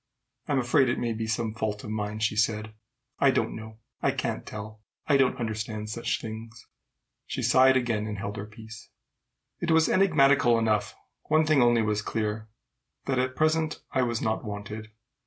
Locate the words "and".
8.07-8.17